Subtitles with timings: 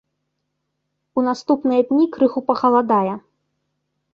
[1.17, 3.13] У наступныя дні крыху пахаладае.